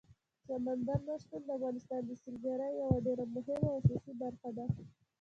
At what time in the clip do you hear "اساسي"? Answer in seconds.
3.79-4.13